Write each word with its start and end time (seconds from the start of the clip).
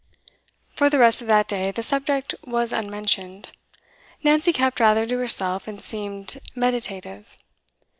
For 0.67 0.89
the 0.89 0.97
rest 0.97 1.21
of 1.21 1.27
that 1.27 1.47
day 1.47 1.69
the 1.69 1.83
subject 1.83 2.33
was 2.43 2.73
unmentioned. 2.73 3.49
Nancy 4.23 4.51
kept 4.51 4.79
rather 4.79 5.05
to 5.05 5.17
herself, 5.19 5.67
and 5.67 5.79
seemed 5.79 6.39
meditative. 6.55 7.37